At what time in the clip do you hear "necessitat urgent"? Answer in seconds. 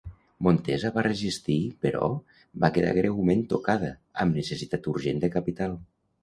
4.41-5.23